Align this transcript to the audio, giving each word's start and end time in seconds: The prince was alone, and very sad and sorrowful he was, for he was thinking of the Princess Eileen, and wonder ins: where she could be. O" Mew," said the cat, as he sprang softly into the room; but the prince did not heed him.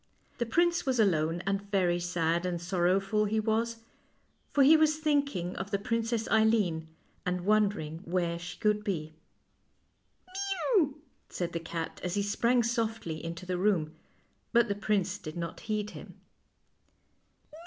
The 0.39 0.47
prince 0.47 0.83
was 0.83 0.99
alone, 0.99 1.43
and 1.45 1.61
very 1.69 1.99
sad 1.99 2.43
and 2.43 2.59
sorrowful 2.59 3.25
he 3.25 3.39
was, 3.39 3.83
for 4.51 4.63
he 4.63 4.75
was 4.75 4.97
thinking 4.97 5.55
of 5.57 5.69
the 5.69 5.77
Princess 5.77 6.27
Eileen, 6.31 6.87
and 7.23 7.41
wonder 7.45 7.79
ins: 7.79 8.01
where 8.07 8.39
she 8.39 8.57
could 8.57 8.83
be. 8.83 9.13
O" 10.27 10.33
Mew," 10.79 11.01
said 11.29 11.53
the 11.53 11.59
cat, 11.59 12.01
as 12.03 12.15
he 12.15 12.23
sprang 12.23 12.63
softly 12.63 13.23
into 13.23 13.45
the 13.45 13.59
room; 13.59 13.93
but 14.51 14.67
the 14.67 14.73
prince 14.73 15.19
did 15.19 15.37
not 15.37 15.59
heed 15.59 15.91
him. 15.91 16.15